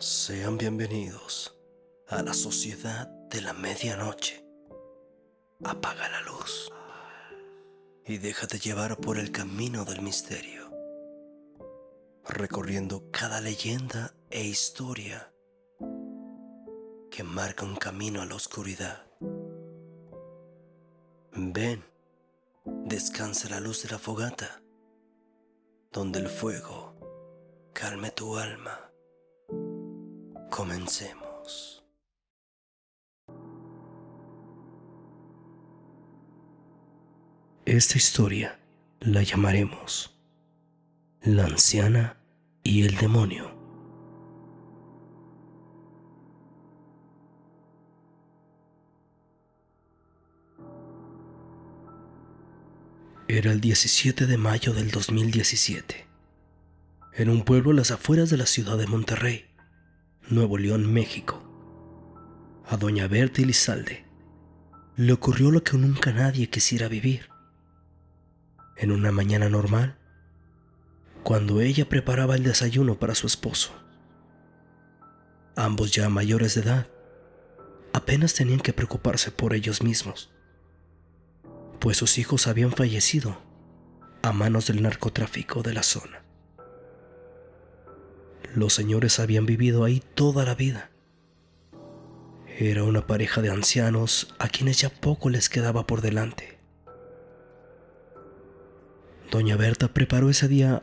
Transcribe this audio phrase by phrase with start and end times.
[0.00, 1.58] Sean bienvenidos
[2.06, 4.46] a la sociedad de la medianoche.
[5.64, 6.70] Apaga la luz
[8.06, 10.70] y déjate llevar por el camino del misterio,
[12.24, 15.32] recorriendo cada leyenda e historia
[17.10, 19.04] que marca un camino a la oscuridad.
[21.32, 21.82] Ven,
[22.64, 24.62] descansa la luz de la fogata,
[25.90, 26.94] donde el fuego
[27.72, 28.87] calme tu alma.
[30.50, 31.84] Comencemos.
[37.66, 38.58] Esta historia
[39.00, 40.18] la llamaremos
[41.20, 42.16] La anciana
[42.62, 43.54] y el demonio.
[53.28, 56.06] Era el 17 de mayo del 2017,
[57.12, 59.47] en un pueblo a las afueras de la ciudad de Monterrey.
[60.30, 61.42] Nuevo León, México.
[62.66, 64.04] A doña Berta Elizalde
[64.94, 67.30] le ocurrió lo que nunca nadie quisiera vivir.
[68.76, 69.96] En una mañana normal,
[71.22, 73.72] cuando ella preparaba el desayuno para su esposo.
[75.56, 76.88] Ambos ya mayores de edad,
[77.94, 80.30] apenas tenían que preocuparse por ellos mismos,
[81.78, 83.40] pues sus hijos habían fallecido
[84.22, 86.27] a manos del narcotráfico de la zona.
[88.54, 90.90] Los señores habían vivido ahí toda la vida.
[92.58, 96.58] Era una pareja de ancianos a quienes ya poco les quedaba por delante.
[99.30, 100.82] Doña Berta preparó ese día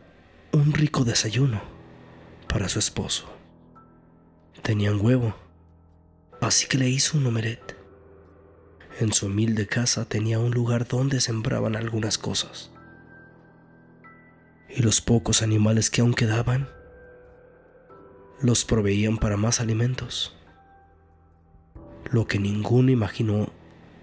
[0.51, 1.61] un rico desayuno
[2.47, 3.27] para su esposo.
[4.61, 5.35] Tenían huevo,
[6.39, 7.75] así que le hizo un omelette.
[8.99, 12.71] En su humilde casa tenía un lugar donde sembraban algunas cosas.
[14.69, 16.69] Y los pocos animales que aún quedaban
[18.41, 20.35] los proveían para más alimentos.
[22.11, 23.49] Lo que ninguno imaginó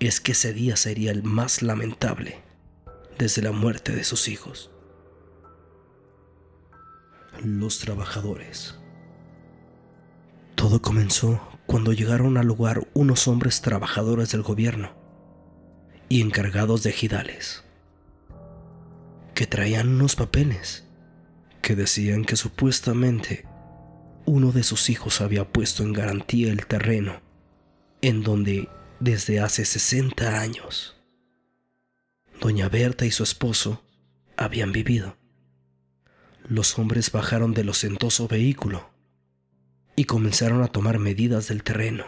[0.00, 2.42] es que ese día sería el más lamentable
[3.18, 4.70] desde la muerte de sus hijos.
[7.42, 8.78] Los trabajadores.
[10.54, 14.92] Todo comenzó cuando llegaron al lugar unos hombres trabajadores del gobierno
[16.08, 17.64] y encargados de gidales,
[19.34, 20.84] que traían unos papeles
[21.62, 23.46] que decían que supuestamente
[24.24, 27.20] uno de sus hijos había puesto en garantía el terreno
[28.00, 28.68] en donde
[29.00, 30.96] desde hace 60 años
[32.42, 33.84] doña Berta y su esposo
[34.36, 35.16] habían vivido.
[36.48, 38.90] Los hombres bajaron del ostentoso vehículo
[39.94, 42.04] y comenzaron a tomar medidas del terreno,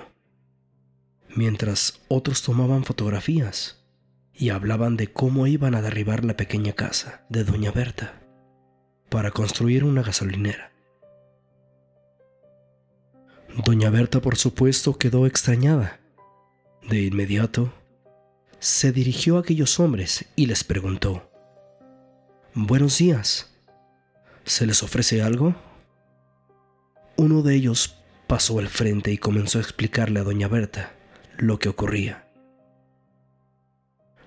[1.37, 3.85] mientras otros tomaban fotografías
[4.33, 8.21] y hablaban de cómo iban a derribar la pequeña casa de doña Berta
[9.09, 10.74] para construir una gasolinera.
[13.63, 16.01] Doña Berta, por supuesto, quedó extrañada.
[16.89, 17.73] De inmediato,
[18.59, 21.31] se dirigió a aquellos hombres y les preguntó,
[22.53, 23.53] Buenos días,
[24.45, 25.55] ¿se les ofrece algo?
[27.17, 30.93] Uno de ellos pasó al frente y comenzó a explicarle a doña Berta
[31.37, 32.27] lo que ocurría.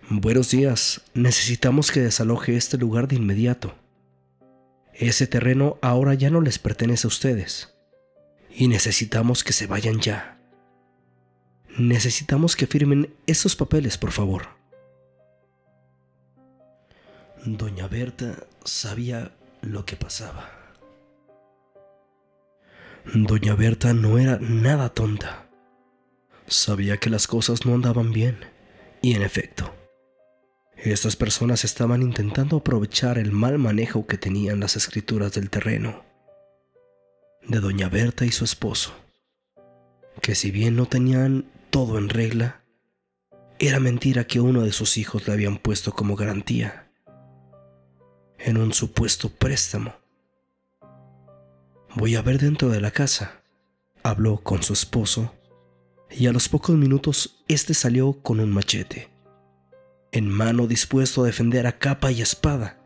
[0.10, 3.76] Buenos días, necesitamos que desaloje este lugar de inmediato.
[4.94, 7.77] Ese terreno ahora ya no les pertenece a ustedes
[8.58, 10.40] y necesitamos que se vayan ya.
[11.78, 14.48] Necesitamos que firmen esos papeles, por favor.
[17.46, 19.32] Doña Berta sabía
[19.62, 20.50] lo que pasaba.
[23.14, 25.48] Doña Berta no era nada tonta.
[26.48, 28.40] Sabía que las cosas no andaban bien.
[29.04, 29.72] Y en efecto,
[30.78, 36.07] estas personas estaban intentando aprovechar el mal manejo que tenían las escrituras del terreno
[37.44, 38.94] de doña Berta y su esposo,
[40.22, 42.62] que si bien no tenían todo en regla,
[43.60, 46.92] era mentira que uno de sus hijos le habían puesto como garantía
[48.40, 49.96] en un supuesto préstamo.
[51.96, 53.42] Voy a ver dentro de la casa,
[54.04, 55.34] habló con su esposo,
[56.10, 59.10] y a los pocos minutos éste salió con un machete,
[60.12, 62.80] en mano dispuesto a defender a capa y espada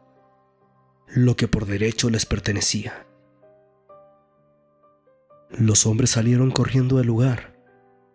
[1.14, 3.06] lo que por derecho les pertenecía.
[5.58, 7.54] Los hombres salieron corriendo del lugar,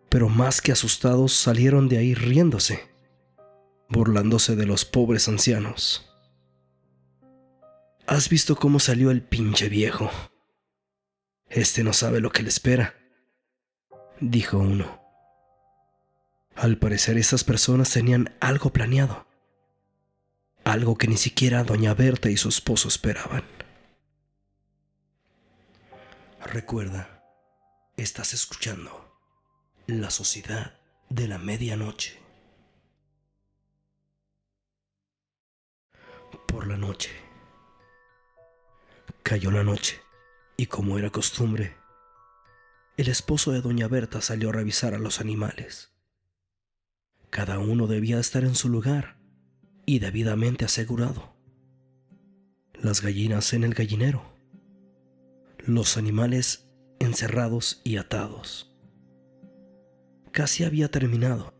[0.08, 2.88] pero más que asustados salieron de ahí riéndose,
[3.88, 6.10] burlándose de los pobres ancianos.
[8.06, 10.10] ¿Has visto cómo salió el pinche viejo?
[11.48, 12.94] Este no sabe lo que le espera,
[14.20, 15.00] dijo uno.
[16.54, 19.26] Al parecer esas personas tenían algo planeado,
[20.64, 23.44] algo que ni siquiera doña Berta y su esposo esperaban.
[26.44, 27.15] Recuerda,
[27.96, 28.90] Estás escuchando
[29.87, 30.78] La Sociedad
[31.08, 32.20] de la Medianoche.
[36.46, 37.08] Por la noche.
[39.22, 39.98] Cayó la noche
[40.58, 41.75] y como era costumbre,
[42.98, 45.90] el esposo de doña Berta salió a revisar a los animales.
[47.31, 49.16] Cada uno debía estar en su lugar
[49.87, 51.34] y debidamente asegurado.
[52.75, 54.22] Las gallinas en el gallinero,
[55.64, 56.65] los animales
[56.98, 58.72] encerrados y atados.
[60.32, 61.54] Casi había terminado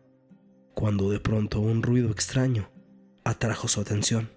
[0.73, 2.69] cuando de pronto un ruido extraño
[3.23, 4.29] atrajo su atención.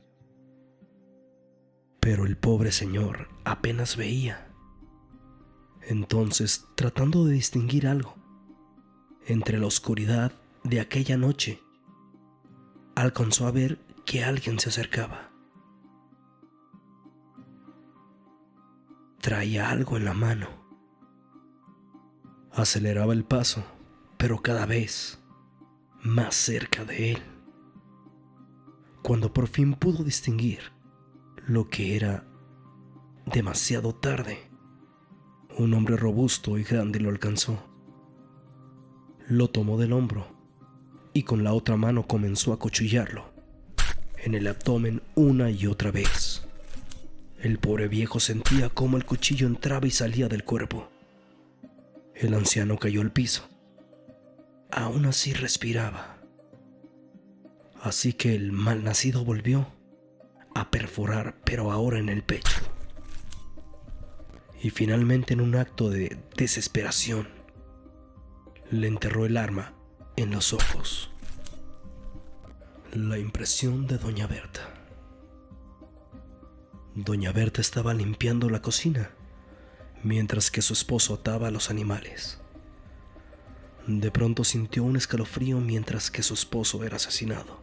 [2.01, 4.51] Pero el pobre señor apenas veía.
[5.83, 8.15] Entonces, tratando de distinguir algo
[9.27, 10.33] entre la oscuridad
[10.65, 11.61] de aquella noche,
[12.95, 15.31] alcanzó a ver que alguien se acercaba.
[19.21, 20.49] Traía algo en la mano.
[22.61, 23.65] Aceleraba el paso,
[24.19, 25.19] pero cada vez
[26.03, 27.23] más cerca de él.
[29.03, 30.59] Cuando por fin pudo distinguir
[31.47, 32.27] lo que era
[33.25, 34.41] demasiado tarde,
[35.57, 37.65] un hombre robusto y grande lo alcanzó.
[39.27, 40.27] Lo tomó del hombro
[41.15, 43.33] y con la otra mano comenzó a cuchillarlo
[44.19, 46.47] en el abdomen una y otra vez.
[47.41, 50.91] El pobre viejo sentía cómo el cuchillo entraba y salía del cuerpo.
[52.21, 53.49] El anciano cayó al piso.
[54.71, 56.19] Aún así respiraba.
[57.81, 59.73] Así que el malnacido volvió
[60.55, 62.61] a perforar, pero ahora en el pecho.
[64.63, 67.27] Y finalmente en un acto de desesperación,
[68.71, 69.73] le enterró el arma
[70.17, 71.11] en los ojos.
[72.93, 74.75] La impresión de Doña Berta.
[76.95, 79.11] Doña Berta estaba limpiando la cocina
[80.03, 82.39] mientras que su esposo ataba a los animales.
[83.87, 87.63] De pronto sintió un escalofrío mientras que su esposo era asesinado.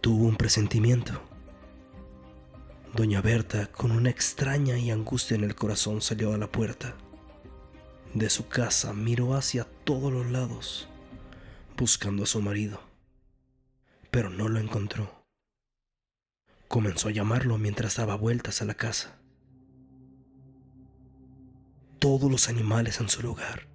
[0.00, 1.20] Tuvo un presentimiento.
[2.94, 6.96] Doña Berta, con una extraña y angustia en el corazón, salió a la puerta
[8.14, 10.88] de su casa, miró hacia todos los lados,
[11.76, 12.80] buscando a su marido,
[14.10, 15.24] pero no lo encontró.
[16.66, 19.19] Comenzó a llamarlo mientras daba vueltas a la casa.
[22.00, 23.68] Todos los animales en su lugar.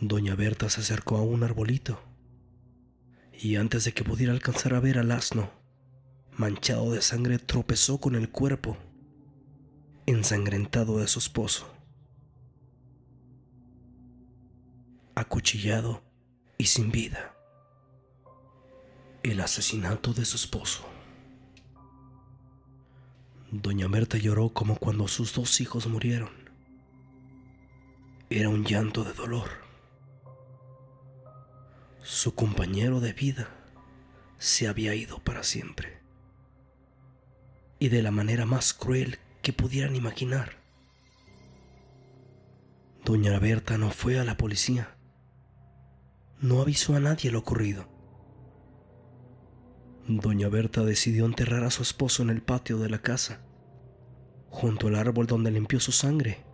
[0.00, 2.00] Doña Berta se acercó a un arbolito
[3.32, 5.50] y antes de que pudiera alcanzar a ver al asno,
[6.36, 8.76] manchado de sangre, tropezó con el cuerpo
[10.06, 11.74] ensangrentado de su esposo.
[15.14, 16.02] acuchillado
[16.58, 17.34] y sin vida.
[19.22, 20.84] El asesinato de su esposo.
[23.50, 26.43] Doña Berta lloró como cuando sus dos hijos murieron.
[28.30, 29.50] Era un llanto de dolor.
[32.02, 33.48] Su compañero de vida
[34.38, 36.00] se había ido para siempre.
[37.78, 40.58] Y de la manera más cruel que pudieran imaginar.
[43.04, 44.94] Doña Berta no fue a la policía
[46.44, 47.88] no avisó a nadie lo ocurrido.
[50.06, 53.40] Doña Berta decidió enterrar a su esposo en el patio de la casa,
[54.50, 56.44] junto al árbol donde limpió su sangre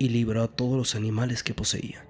[0.00, 2.06] y libró a todos los animales que poseía.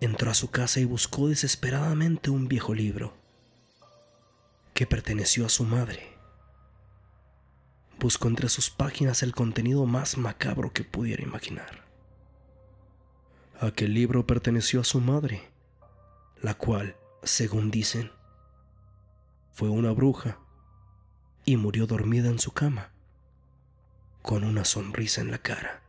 [0.00, 3.12] Entró a su casa y buscó desesperadamente un viejo libro
[4.72, 6.16] que perteneció a su madre.
[7.98, 11.84] Buscó entre sus páginas el contenido más macabro que pudiera imaginar.
[13.58, 15.42] Aquel libro perteneció a su madre,
[16.40, 16.94] la cual,
[17.24, 18.12] según dicen,
[19.52, 20.38] fue una bruja
[21.44, 22.92] y murió dormida en su cama,
[24.22, 25.82] con una sonrisa en la cara.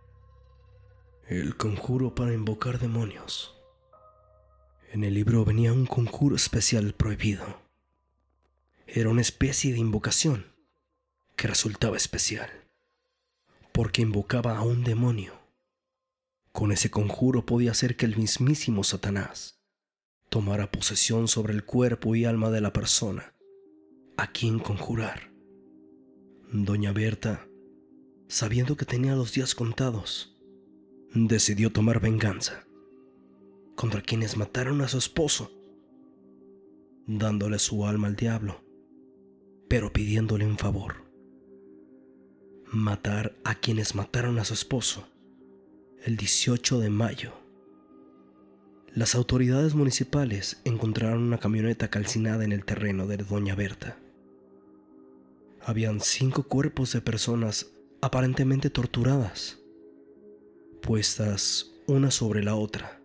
[1.27, 3.55] El conjuro para invocar demonios.
[4.91, 7.61] En el libro venía un conjuro especial prohibido.
[8.87, 10.53] Era una especie de invocación
[11.35, 12.49] que resultaba especial,
[13.71, 15.41] porque invocaba a un demonio
[16.51, 19.61] con ese conjuro podía hacer que el mismísimo Satanás
[20.29, 23.33] tomara posesión sobre el cuerpo y alma de la persona
[24.17, 25.31] a quien conjurar.
[26.51, 27.47] Doña Berta,
[28.31, 30.33] sabiendo que tenía los días contados,
[31.13, 32.65] decidió tomar venganza
[33.75, 35.51] contra quienes mataron a su esposo,
[37.05, 38.63] dándole su alma al diablo,
[39.67, 41.03] pero pidiéndole un favor.
[42.67, 45.09] Matar a quienes mataron a su esposo
[46.01, 47.33] el 18 de mayo.
[48.93, 53.99] Las autoridades municipales encontraron una camioneta calcinada en el terreno de Doña Berta.
[55.59, 59.59] Habían cinco cuerpos de personas aparentemente torturadas
[60.81, 62.99] puestas una sobre la otra,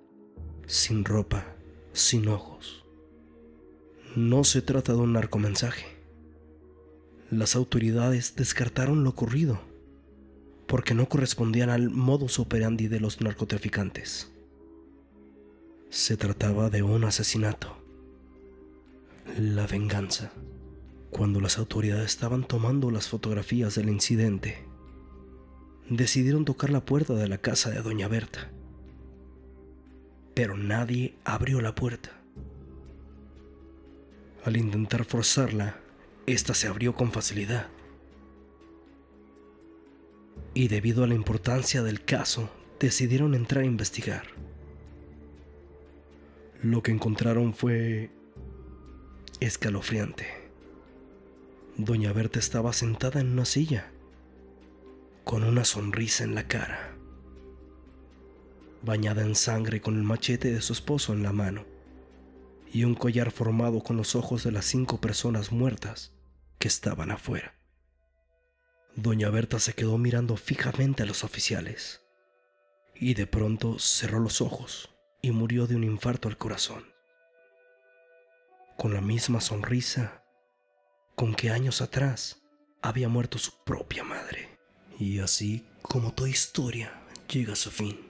[0.67, 1.55] sin ropa,
[1.93, 2.85] sin ojos.
[4.15, 5.85] No se trata de un narcomensaje.
[7.31, 9.61] Las autoridades descartaron lo ocurrido
[10.67, 14.33] porque no correspondían al modus operandi de los narcotraficantes.
[15.91, 17.77] Se trataba de un asesinato.
[19.39, 20.33] La venganza.
[21.11, 24.67] Cuando las autoridades estaban tomando las fotografías del incidente,
[25.89, 28.51] decidieron tocar la puerta de la casa de Doña Berta.
[30.35, 32.11] Pero nadie abrió la puerta.
[34.45, 35.81] Al intentar forzarla,
[36.27, 37.69] esta se abrió con facilidad.
[40.55, 42.51] Y debido a la importancia del caso,
[42.81, 44.27] decidieron entrar a investigar.
[46.63, 48.11] Lo que encontraron fue
[49.41, 50.27] escalofriante.
[51.77, 53.91] Doña Berta estaba sentada en una silla,
[55.27, 56.97] con una sonrisa en la cara,
[58.83, 61.67] bañada en sangre con el machete de su esposo en la mano
[62.73, 66.15] y un collar formado con los ojos de las cinco personas muertas
[66.61, 67.57] que estaban afuera.
[68.95, 72.03] Doña Berta se quedó mirando fijamente a los oficiales
[72.95, 76.85] y de pronto cerró los ojos y murió de un infarto al corazón.
[78.77, 80.23] Con la misma sonrisa
[81.17, 82.43] con que años atrás
[82.81, 84.56] había muerto su propia madre.
[84.99, 88.01] Y así como toda historia llega a su fin.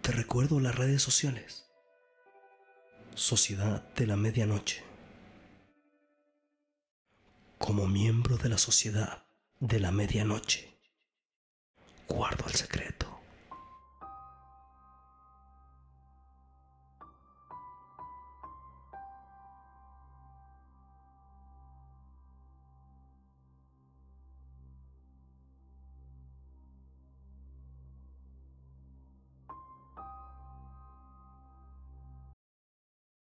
[0.00, 1.66] Te recuerdo las redes sociales.
[3.14, 4.84] Sociedad de la Medianoche.
[7.58, 9.24] Como miembro de la Sociedad
[9.60, 10.78] de la Medianoche,
[12.06, 13.03] guardo el secreto.